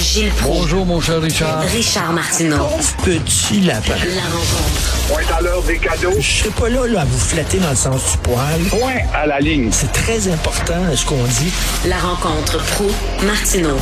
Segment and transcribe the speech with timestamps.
[0.00, 0.58] Gilles Proulx.
[0.58, 1.60] Bonjour, mon cher Richard.
[1.60, 2.66] Richard Martineau.
[3.04, 3.94] Petit lapin.
[4.16, 5.06] La rencontre.
[5.06, 6.14] Point à l'heure des cadeaux.
[6.18, 8.60] Je serai pas là, là à vous flatter dans le sens du poil.
[8.68, 9.68] Point à la ligne.
[9.70, 11.52] C'est très important ce qu'on dit.
[11.86, 12.90] La rencontre pro
[13.24, 13.76] martineau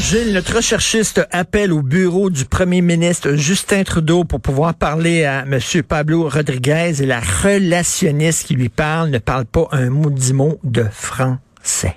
[0.00, 5.44] Gilles, notre recherchiste appelle au bureau du premier ministre Justin Trudeau pour pouvoir parler à
[5.50, 5.58] M.
[5.82, 10.60] Pablo Rodriguez et la relationniste qui lui parle ne parle pas un mot dix mots
[10.62, 11.94] de français.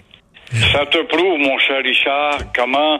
[0.72, 3.00] Ça te prouve, mon cher Richard, comment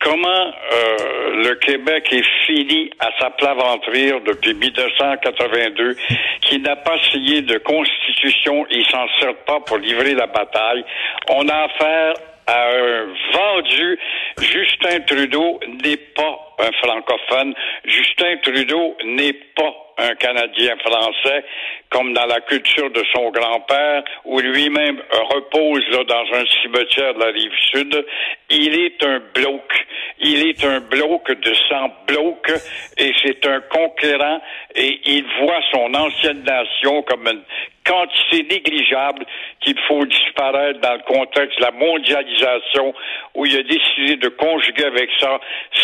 [0.00, 5.96] comment euh, le Québec est fini à sa plaventure depuis 1982,
[6.42, 10.84] qui n'a pas signé de constitution, il s'en sert pas pour livrer la bataille.
[11.30, 12.14] On a affaire
[12.46, 13.98] à un vendu.
[14.40, 17.54] Justin Trudeau n'est pas un francophone.
[17.84, 21.44] Justin Trudeau n'est pas un Canadien français,
[21.90, 25.00] comme dans la culture de son grand-père, où lui-même
[25.34, 28.06] repose là, dans un cimetière de la rive sud.
[28.50, 29.86] Il est un bloc.
[30.20, 32.50] Il est un bloc de sang bloc
[32.96, 34.40] et c'est un conquérant
[34.74, 37.42] et il voit son ancienne nation comme une
[37.88, 39.24] quantité négligeable
[39.60, 42.94] qu'il faut disparaître dans le contexte de la mondialisation
[43.34, 45.40] où il a décidé de conjuguer avec ça,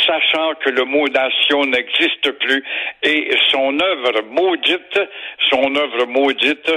[0.07, 2.65] sachant que le mot nation n'existe plus.
[3.03, 5.01] Et son œuvre maudite,
[5.51, 6.73] son œuvre maudite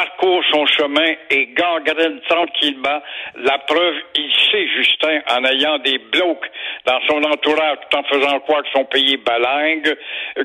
[0.00, 3.02] parcourt son chemin et gangrène tranquillement.
[3.44, 6.46] La preuve, il sait, Justin, en ayant des blocs
[6.86, 9.94] dans son entourage, tout en faisant croire que son pays est balingue,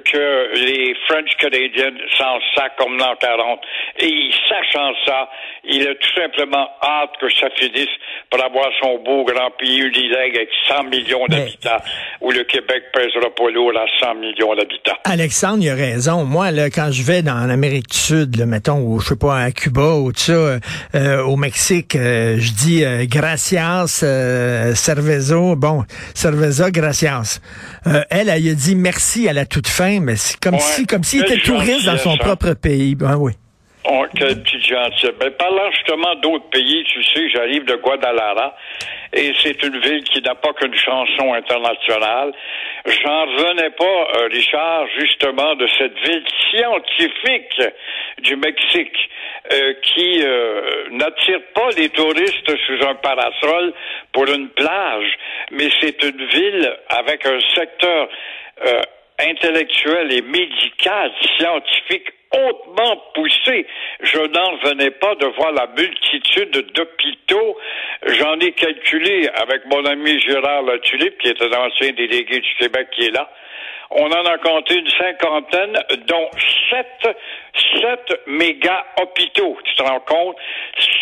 [0.03, 3.61] que les French Canadiens s'en sac comme l'an 40.
[3.99, 5.29] Et sachant ça,
[5.63, 7.89] il a tout simplement hâte que ça finisse
[8.29, 11.81] pour avoir son beau grand pays unilingue avec 100 millions d'habitants,
[12.21, 14.97] où le Québec pèsera pas lourd à 100 millions d'habitants.
[15.05, 16.25] Alexandre, il a raison.
[16.25, 19.44] Moi, là, quand je vais dans l'Amérique du Sud, là, mettons, ou je sais pas,
[19.45, 20.59] à Cuba ou tout ça,
[20.95, 27.39] euh, au Mexique, euh, je dis euh, gracias, euh, cervezo, bon, cerveza, gracias.
[27.85, 30.85] Euh, elle, elle, a dit merci à la toute fin, mais c'est comme Ouais, si,
[30.87, 32.95] comme s'il était touriste dans son propre pays.
[32.95, 33.33] Ben oui.
[34.17, 35.11] Quelle petite gentille.
[35.19, 38.55] Ben, parlant justement d'autres pays, tu sais, j'arrive de Guadalajara
[39.13, 42.33] et c'est une ville qui n'a pas qu'une chanson internationale.
[42.85, 47.61] J'en revenais pas, euh, Richard, justement, de cette ville scientifique
[48.19, 49.09] du Mexique
[49.53, 53.73] euh, qui euh, n'attire pas les touristes sous un parasol
[54.11, 55.17] pour une plage,
[55.51, 58.09] mais c'est une ville avec un secteur
[58.65, 58.81] euh,
[59.19, 63.65] intellectuel et médical, scientifique hautement poussé.
[64.01, 67.57] Je n'en revenais pas de voir la multitude d'hôpitaux.
[68.05, 72.87] J'en ai calculé avec mon ami Gérard Latulippe, qui est un ancien délégué du Québec
[72.91, 73.29] qui est là.
[73.91, 76.29] On en a compté une cinquantaine, dont
[76.69, 77.15] sept,
[77.81, 79.57] sept méga hôpitaux.
[79.63, 80.37] Tu te rends compte?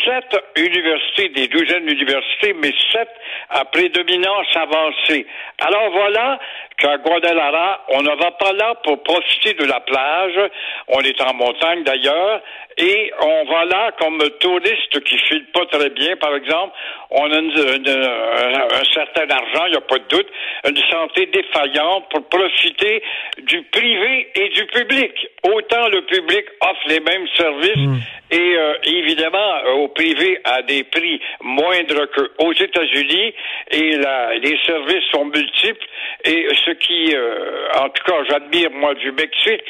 [0.06, 3.10] Sept universités, des douzaines d'universités, mais sept
[3.50, 5.26] à prédominance avancée.
[5.60, 6.40] Alors voilà
[6.78, 10.40] qu'à Guadalajara, on ne va pas là pour profiter de la plage.
[10.90, 12.42] On est en montagne d'ailleurs.
[12.78, 16.74] Et on va là comme touriste qui file pas très bien, par exemple.
[17.12, 20.28] On a une- une- un, un certain argent, il n'y a pas de doute,
[20.68, 23.04] une santé défaillante pour profiter
[23.44, 25.12] du privé et du public.
[25.44, 28.02] Autant le public offre les mêmes services
[28.32, 33.34] et euh, évidemment euh, au privé à des prix moindres qu'aux États-Unis
[33.72, 35.86] et la- les services sont multiples
[36.26, 39.62] et ce qui, euh, en tout cas, j'admire moi du Mexique,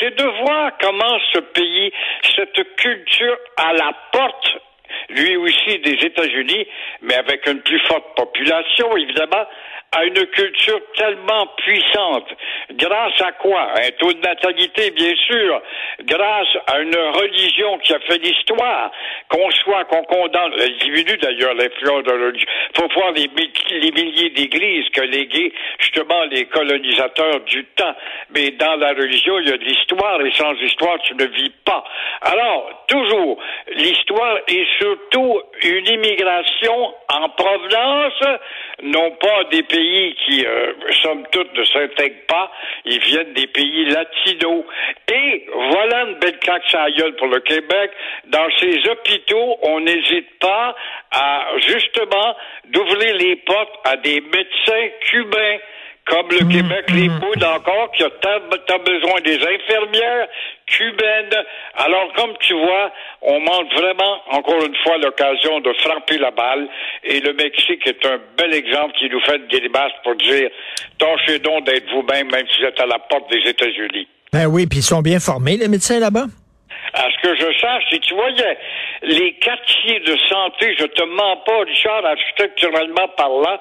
[0.00, 1.92] c'est de voir comment ce pays,
[2.36, 4.58] cette culture à la porte
[5.10, 6.66] lui aussi des États-Unis,
[7.02, 9.46] mais avec une plus forte population, évidemment,
[9.92, 12.28] a une culture tellement puissante.
[12.72, 13.72] Grâce à quoi?
[13.76, 15.62] Un taux de natalité, bien sûr.
[16.04, 18.90] Grâce à une religion qui a fait l'histoire.
[19.28, 22.46] Qu'on soit, qu'on condamne, elle diminue d'ailleurs l'influence de religion.
[22.76, 27.94] faut voir les milliers d'églises que léguaient justement les colonisateurs du temps.
[28.34, 31.52] Mais dans la religion, il y a de l'histoire et sans histoire, tu ne vis
[31.64, 31.84] pas.
[32.22, 33.38] Alors, toujours,
[33.74, 38.22] l'histoire est surtout une immigration en provenance,
[38.82, 40.72] non pas des pays qui, euh,
[41.02, 42.50] somme toute, ne s'intègrent pas,
[42.84, 44.64] ils viennent des pays latinos.
[45.12, 47.90] Et voilà une belle claque la gueule pour le Québec.
[48.26, 50.76] Dans ces hôpitaux, on n'hésite pas
[51.10, 52.36] à, justement,
[52.68, 55.58] d'ouvrir les portes à des médecins cubains
[56.08, 60.28] comme le Québec les boude encore, qui a tant, tant besoin des infirmières
[60.66, 61.44] cubaines.
[61.74, 66.68] Alors, comme tu vois, on manque vraiment, encore une fois, l'occasion de frapper la balle.
[67.04, 70.50] Et le Mexique est un bel exemple qui nous fait des grimaces pour dire,
[70.98, 74.08] tâchez donc d'être vous-même, même si vous êtes à la porte des États-Unis.
[74.32, 76.26] Ben oui, puis ils sont bien formés, les médecins là-bas.
[76.98, 78.58] À ce que je sache, si tu voyais
[79.02, 83.58] les quartiers de santé, je te mens pas, Richard, architecturalement parlant,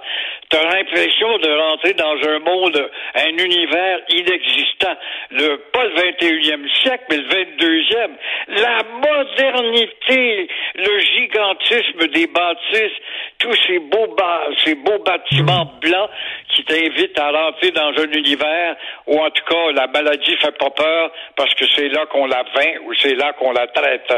[0.50, 4.96] tu as l'impression de rentrer dans un monde, un univers inexistant.
[5.32, 8.12] Le, pas le 21e siècle, mais le 22e.
[8.48, 12.98] La modernité, le gigantisme des bâtisses,
[13.40, 14.16] tous ces beaux,
[14.64, 15.80] ces beaux bâtiments Mm.
[15.80, 16.10] blancs
[16.50, 18.76] qui t'invitent à rentrer dans un univers
[19.06, 22.44] où, en tout cas, la maladie fait pas peur parce que c'est là qu'on la
[22.56, 24.14] vainc ou c'est là qu'on la traite.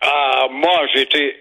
[0.00, 1.36] Ah, moi, j'étais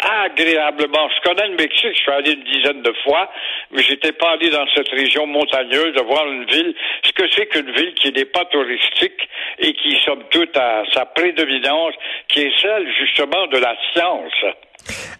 [0.00, 1.08] agréablement.
[1.08, 3.30] Je connais le Mexique, je suis allé une dizaine de fois,
[3.70, 6.74] mais j'étais pas allé dans cette région montagneuse de voir une ville.
[7.04, 9.28] Ce que c'est qu'une ville qui n'est pas touristique
[9.58, 11.94] et qui, somme toute, a sa prédominance,
[12.28, 14.54] qui est celle, justement, de la science.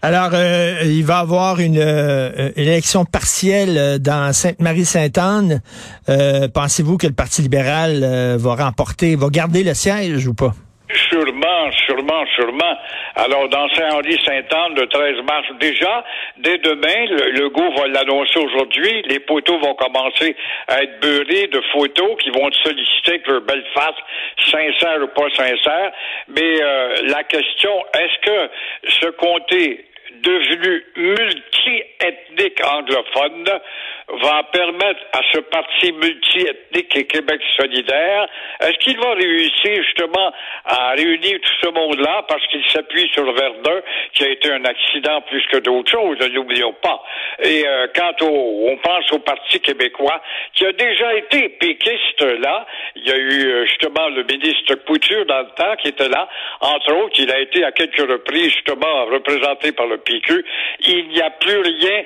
[0.02, 5.60] Alors, euh, il va y avoir une, euh, élection partielle euh, dans Sainte-Marie-Sainte-Anne.
[6.54, 10.52] Pensez-vous que le Parti libéral va remporter, va garder le siège ou pas?
[12.38, 12.78] Sûrement.
[13.16, 16.04] Alors, dans Saint-Henri-Saint-Anne, le 13 mars, déjà,
[16.36, 20.36] dès demain, le, le va l'annoncer aujourd'hui, les poteaux vont commencer
[20.68, 23.96] à être beurrés de photos qui vont te solliciter avec leur belle face,
[24.46, 25.92] sincère ou pas sincère.
[26.28, 28.50] Mais euh, la question, est-ce que
[28.88, 29.84] ce comté
[30.22, 33.48] devenu multi-ethnique anglophone
[34.22, 38.26] va permettre à ce parti multi-ethnique et Québec solidaire,
[38.60, 40.32] est-ce qu'il va réussir justement
[40.64, 43.80] à réunir tout ce monde-là parce qu'il s'appuie sur Verdun,
[44.14, 47.02] qui a été un accident plus que d'autres choses, ne l'oublions pas.
[47.42, 50.22] Et euh, quant au, on pense au Parti québécois,
[50.54, 52.66] qui a déjà été péquiste là,
[52.96, 56.28] il y a eu euh, justement le ministre Couture dans le temps qui était là,
[56.60, 59.97] entre autres, il a été à quelques reprises justement représenté par le
[60.80, 62.04] Il n'y a plus rien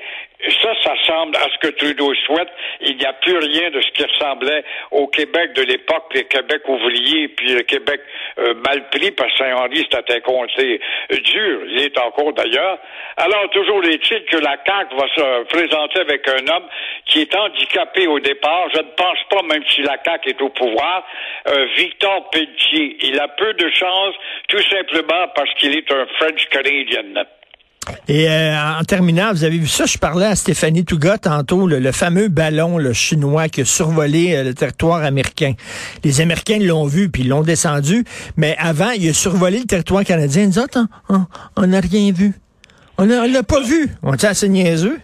[0.61, 2.49] ça, ça semble à ce que Trudeau souhaite.
[2.81, 6.67] Il n'y a plus rien de ce qui ressemblait au Québec de l'époque, le Québec
[6.67, 8.01] ouvrier, puis le Québec
[8.39, 11.61] euh, mal pris par Saint-Henri, c'était un comté dur.
[11.67, 12.77] Il est encore d'ailleurs.
[13.17, 16.67] Alors, toujours est-il que la CAQ va se présenter avec un homme
[17.05, 18.67] qui est handicapé au départ.
[18.73, 21.05] Je ne pense pas, même si la CAQ est au pouvoir,
[21.47, 22.97] euh, Victor Pelletier.
[23.01, 24.15] Il a peu de chance,
[24.49, 27.23] tout simplement parce qu'il est un French Canadian.
[28.07, 31.79] Et euh, en terminant, vous avez vu ça, je parlais à Stéphanie Touga tantôt, le,
[31.79, 35.53] le fameux ballon le chinois qui a survolé euh, le territoire américain.
[36.03, 38.05] Les Américains l'ont vu, puis l'ont descendu,
[38.37, 40.47] mais avant, il a survolé le territoire canadien.
[40.47, 40.79] Nous autres,
[41.55, 42.33] on n'a rien vu.
[42.97, 43.89] On l'a pas vu.
[44.03, 44.99] On était assez niaiseux.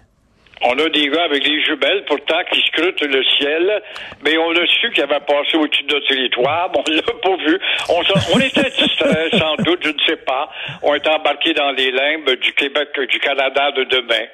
[0.61, 3.81] On a des gars avec des jumelles, pourtant, qui scrutent le ciel,
[4.23, 7.43] mais on a su qu'il avait passé au-dessus de notre territoire, mais on l'a pas
[7.45, 7.59] vu.
[7.89, 8.01] On,
[8.35, 10.49] on était distraits, sans doute, je ne sais pas.
[10.83, 14.25] On est embarqués dans les limbes du Québec, du Canada de demain.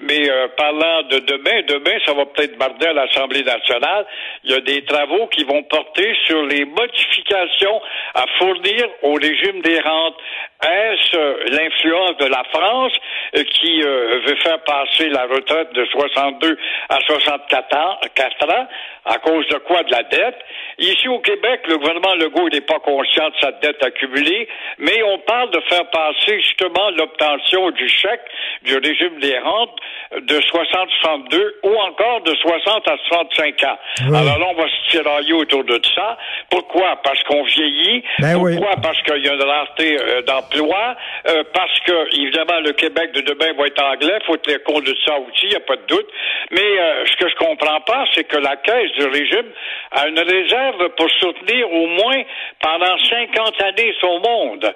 [0.00, 4.06] Mais euh, parlant de demain, demain, ça va peut-être barder à l'Assemblée nationale.
[4.44, 7.80] Il y a des travaux qui vont porter sur les modifications
[8.14, 10.16] à fournir au régime des rentes.
[10.62, 12.92] Est-ce euh, l'influence de la France
[13.36, 16.58] euh, qui euh, veut faire passer la retraite de 62
[16.88, 18.66] à 64 ans, 4 ans
[19.04, 19.82] à cause de quoi?
[19.82, 20.38] De la dette?
[20.80, 24.48] Ici au Québec, le gouvernement Legault n'est pas conscient de sa dette accumulée,
[24.78, 28.24] mais on parle de faire passer justement l'obtention du chèque
[28.62, 29.76] du régime des rentes
[30.12, 33.78] de 60-62 ou encore de 60 à 65 ans.
[34.08, 34.16] Oui.
[34.16, 36.16] Alors là, on va se tirailler autour de ça.
[36.50, 36.96] Pourquoi?
[37.04, 38.02] Parce qu'on vieillit.
[38.18, 38.56] Ben oui.
[38.56, 38.76] Pourquoi?
[38.82, 40.96] Parce qu'il y a une rareté euh, d'emploi.
[41.28, 44.18] Euh, parce que, évidemment, le Québec de demain va être anglais.
[44.26, 46.08] faut tenir compte de ça aussi, il n'y a pas de doute.
[46.50, 49.46] Mais euh, ce que je comprends pas, c'est que la Caisse du régime
[49.92, 52.22] a une réserve pour soutenir au moins
[52.60, 54.74] pendant 50 années son monde.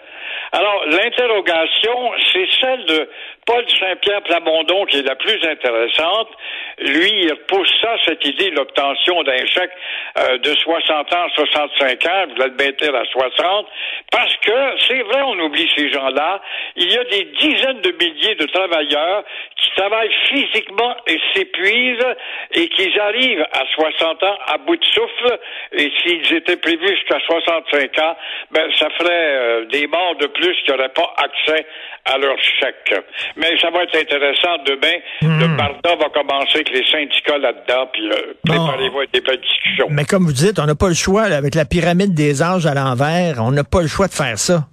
[0.52, 3.10] Alors, l'interrogation, c'est celle de
[3.46, 6.28] Paul Saint-Pierre Plamondon qui est la plus intéressante.
[6.78, 9.70] Lui, il repousse ça, cette idée de l'obtention d'un chèque
[10.18, 13.66] euh, de 60 ans, 65 ans, vous le mettez à 60,
[14.10, 14.52] parce que
[14.88, 16.40] c'est vrai, on oublie ces gens-là.
[16.76, 19.24] Il y a des dizaines de milliers de travailleurs
[19.56, 22.14] qui travaillent physiquement et s'épuisent
[22.52, 25.38] et qui arrivent à 60 ans à bout de souffle.
[25.72, 28.16] Et s'ils étaient prévus jusqu'à 65 ans,
[28.50, 31.66] ben ça ferait euh, des morts de plus qui n'auraient pas accès
[32.04, 32.94] à leur chèque.
[33.36, 34.98] Mais ça va être intéressant demain.
[35.22, 39.86] Le Barda va commencer avec les syndicats là-dedans, puis euh, préparez-vous à des belles discussions.
[39.90, 42.66] Mais comme vous dites, on n'a pas le choix, là, avec la pyramide des âges
[42.66, 44.66] à l'envers, on n'a pas le choix de faire ça.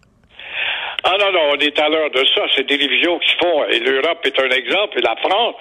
[1.04, 2.46] Ah non, non, on est à l'heure de ça.
[2.56, 3.66] C'est des révisions qui se font.
[3.66, 5.00] Et l'Europe est un exemple.
[5.00, 5.56] Et la France,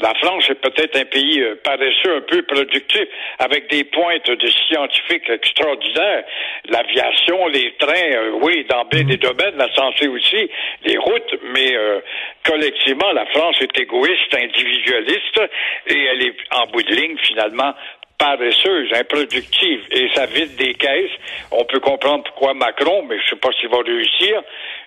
[0.00, 3.02] la France est peut-être un pays euh, paresseux, un peu productif,
[3.40, 6.24] avec des pointes de scientifiques extraordinaires.
[6.68, 10.48] L'aviation, les trains, euh, oui, dans bien des domaines, la santé aussi,
[10.84, 12.00] les routes, mais euh,
[12.44, 15.40] collectivement, la France est égoïste, individualiste,
[15.88, 17.74] et elle est en bout de ligne, finalement,
[18.18, 21.10] paresseuse, improductive, et ça vide des caisses.
[21.50, 24.42] On peut comprendre pourquoi Macron, mais je sais pas s'il va réussir.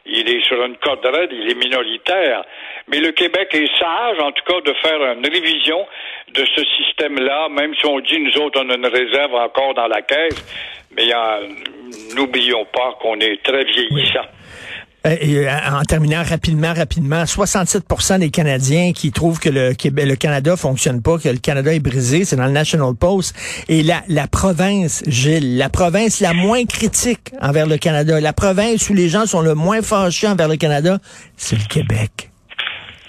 [0.06, 2.44] Il est sur une corde raide, il est minoritaire.
[2.88, 5.86] Mais le Québec est sage, en tout cas, de faire une révision
[6.34, 9.88] de ce système-là, même si on dit, nous autres, on a une réserve encore dans
[9.88, 10.44] la caisse.
[10.96, 11.10] Mais
[12.16, 14.20] n'oublions pas qu'on est très vieillissant.
[14.20, 14.38] Euh,
[15.08, 20.56] et, euh, en terminant rapidement, rapidement, 67% des Canadiens qui trouvent que le, le Canada
[20.56, 23.36] fonctionne pas, que le Canada est brisé, c'est dans le National Post.
[23.68, 28.90] Et la, la province, Gilles, la province la moins critique envers le Canada, la province
[28.90, 31.00] où les gens sont le moins fâchés envers le Canada,
[31.38, 32.32] c'est le Québec.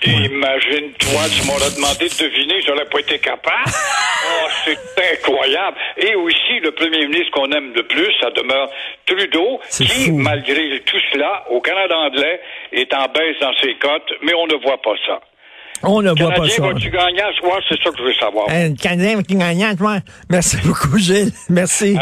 [0.06, 3.64] Imagine-toi, tu m'aurais demandé de deviner, j'aurais pas été capable.
[3.66, 4.78] oh, c'est
[5.12, 5.76] incroyable.
[5.96, 8.70] Et aussi, le premier ministre qu'on aime le plus, ça demeure
[9.06, 12.40] Trudeau, qui, malgré tout cela, au Canada anglais,
[12.72, 15.20] est en baisse dans ses cotes, mais on ne voit pas ça.
[15.82, 16.62] On ne voit pas ça.
[16.62, 17.58] vas-tu gagner à soir?
[17.68, 18.46] C'est ça que je veux savoir.
[18.50, 19.98] Un Canadien va-tu gagner à soir?
[20.28, 21.32] Merci beaucoup, Gilles.
[21.48, 21.96] Merci.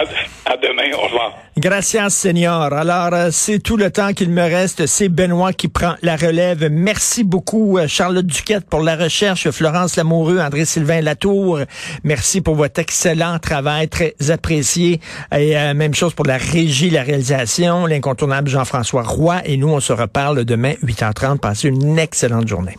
[0.46, 0.96] À, demain.
[0.96, 1.32] Au revoir.
[1.58, 2.72] Gracias, Seigneur.
[2.72, 4.86] Alors, euh, c'est tout le temps qu'il me reste.
[4.86, 6.68] C'est Benoît qui prend la relève.
[6.70, 11.60] Merci beaucoup, euh, Charlotte Duquette, pour la recherche, Florence Lamoureux, André-Sylvain Latour.
[12.04, 15.00] Merci pour votre excellent travail, très apprécié.
[15.36, 19.40] Et euh, même chose pour la régie, la réalisation, l'incontournable Jean-François Roy.
[19.44, 21.38] Et nous, on se reparle demain, 8h30.
[21.38, 22.76] Passez une excellente journée.